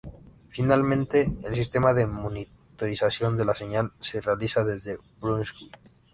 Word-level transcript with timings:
Finalmente, 0.49 1.37
el 1.43 1.53
sistema 1.53 1.93
de 1.93 2.07
monitorización 2.07 3.37
de 3.37 3.45
la 3.45 3.53
señal 3.53 3.91
se 3.99 4.19
realiza 4.19 4.63
desde 4.63 4.97
Brunswick. 5.19 5.77